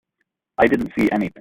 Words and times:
I 0.57 0.65
didn't 0.67 0.91
see 0.97 1.09
anything. 1.11 1.29